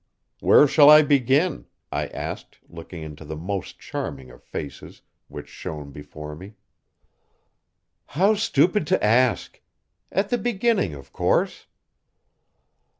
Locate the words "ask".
9.03-9.61